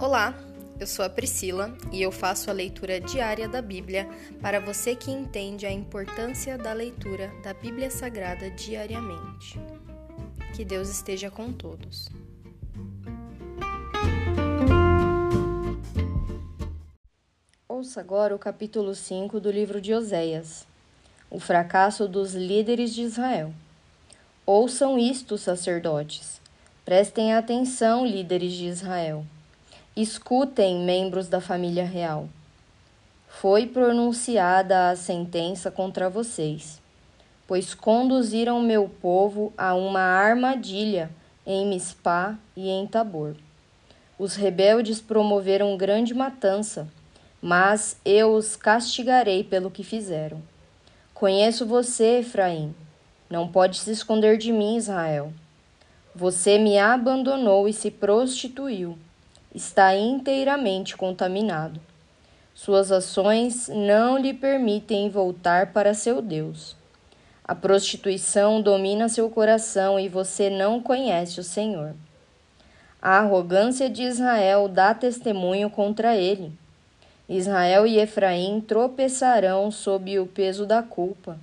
[0.00, 0.34] Olá,
[0.80, 4.08] eu sou a Priscila e eu faço a leitura diária da Bíblia
[4.40, 9.60] para você que entende a importância da leitura da Bíblia Sagrada diariamente.
[10.56, 12.08] Que Deus esteja com todos.
[17.68, 20.66] Ouça agora o capítulo 5 do livro de Oséias:
[21.30, 23.52] O fracasso dos líderes de Israel.
[24.46, 26.40] Ouçam isto, sacerdotes.
[26.86, 29.26] Prestem atenção, líderes de Israel.
[30.00, 32.26] Escutem, membros da família real.
[33.28, 36.80] Foi pronunciada a sentença contra vocês,
[37.46, 41.10] pois conduziram meu povo a uma armadilha
[41.46, 43.34] em Mispá e em Tabor.
[44.18, 46.88] Os rebeldes promoveram grande matança,
[47.42, 50.40] mas eu os castigarei pelo que fizeram.
[51.12, 52.74] Conheço você, Efraim.
[53.28, 55.30] Não pode se esconder de mim, Israel.
[56.14, 58.96] Você me abandonou e se prostituiu
[59.54, 61.80] está inteiramente contaminado.
[62.54, 66.76] Suas ações não lhe permitem voltar para seu Deus.
[67.42, 71.94] A prostituição domina seu coração e você não conhece o Senhor.
[73.02, 76.52] A arrogância de Israel dá testemunho contra ele.
[77.28, 81.38] Israel e Efraim tropeçarão sob o peso da culpa,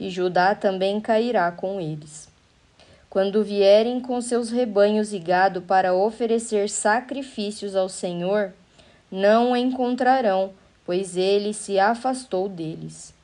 [0.00, 2.28] e Judá também cairá com eles.
[3.16, 8.52] Quando vierem com seus rebanhos e gado para oferecer sacrifícios ao Senhor,
[9.10, 10.52] não o encontrarão,
[10.84, 13.14] pois ele se afastou deles.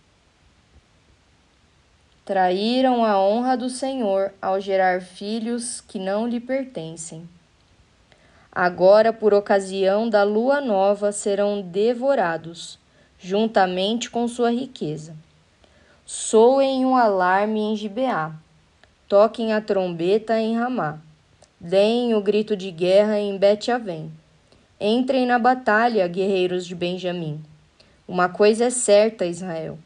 [2.24, 7.28] Traíram a honra do Senhor ao gerar filhos que não lhe pertencem.
[8.50, 12.78] Agora, por ocasião da lua nova, serão devorados,
[13.18, 15.14] juntamente com sua riqueza.
[16.06, 18.32] Soem um alarme em Gibeá
[19.12, 20.98] Toquem a trombeta em Ramá.
[21.60, 24.10] Deem o grito de guerra em Bet-Avém.
[24.80, 27.38] Entrem na batalha, guerreiros de Benjamim.
[28.08, 29.78] Uma coisa é certa, Israel.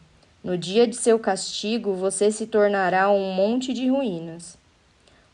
[0.45, 4.57] No dia de seu castigo, você se tornará um monte de ruínas.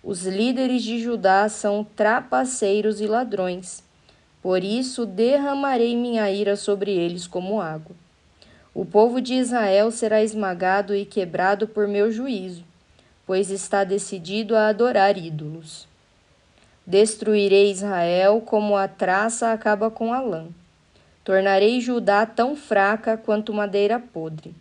[0.02, 3.84] Os líderes de Judá são trapaceiros e ladrões.
[4.40, 7.94] Por isso derramarei minha ira sobre eles como água.
[8.72, 12.71] O povo de Israel será esmagado e quebrado por meu juízo
[13.32, 15.88] pois está decidido a adorar ídolos.
[16.86, 20.48] Destruirei Israel como a traça acaba com a lã.
[21.24, 24.54] Tornarei Judá tão fraca quanto madeira podre.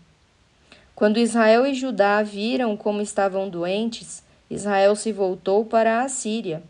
[0.95, 6.63] Quando Israel e Judá viram como estavam doentes, Israel se voltou para a Síria,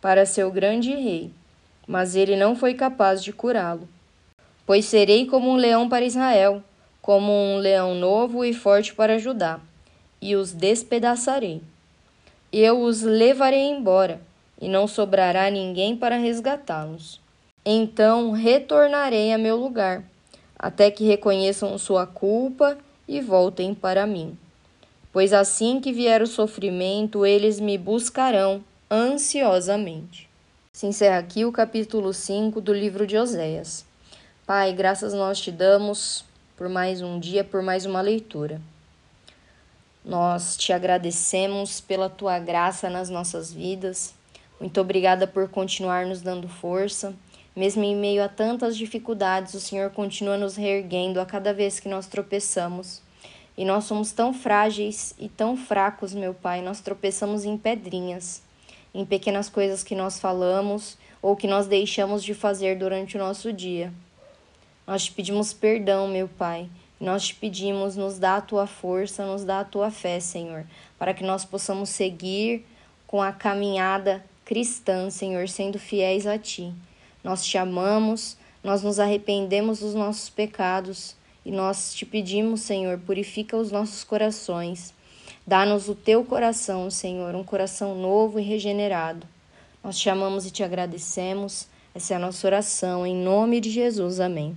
[0.00, 1.30] para seu grande rei,
[1.86, 3.88] mas ele não foi capaz de curá-lo.
[4.66, 6.60] Pois serei como um leão para Israel,
[7.00, 9.60] como um leão novo e forte para Judá
[10.26, 11.62] e os despedaçarei.
[12.52, 14.20] Eu os levarei embora,
[14.60, 17.20] e não sobrará ninguém para resgatá-los.
[17.64, 20.02] Então retornarei a meu lugar,
[20.58, 22.76] até que reconheçam sua culpa
[23.06, 24.36] e voltem para mim.
[25.12, 30.28] Pois assim que vier o sofrimento, eles me buscarão ansiosamente.
[30.72, 33.86] Se encerra aqui o capítulo 5 do livro de Oséias.
[34.44, 36.24] Pai, graças nós te damos
[36.56, 38.60] por mais um dia, por mais uma leitura.
[40.06, 44.14] Nós te agradecemos pela tua graça nas nossas vidas.
[44.60, 47.12] Muito obrigada por continuar nos dando força.
[47.56, 51.88] Mesmo em meio a tantas dificuldades, o Senhor continua nos reerguendo a cada vez que
[51.88, 53.02] nós tropeçamos.
[53.58, 58.44] E nós somos tão frágeis e tão fracos, meu Pai, nós tropeçamos em pedrinhas,
[58.94, 63.52] em pequenas coisas que nós falamos ou que nós deixamos de fazer durante o nosso
[63.52, 63.92] dia.
[64.86, 66.68] Nós te pedimos perdão, meu Pai,
[67.00, 70.64] nós te pedimos, nos dá a tua força, nos dá a tua fé, Senhor,
[70.98, 72.64] para que nós possamos seguir
[73.06, 76.72] com a caminhada cristã, Senhor, sendo fiéis a ti.
[77.22, 81.14] Nós te amamos, nós nos arrependemos dos nossos pecados
[81.44, 84.94] e nós te pedimos, Senhor, purifica os nossos corações.
[85.46, 89.26] Dá-nos o teu coração, Senhor, um coração novo e regenerado.
[89.84, 91.68] Nós te amamos e te agradecemos.
[91.94, 94.18] Essa é a nossa oração, em nome de Jesus.
[94.18, 94.56] Amém.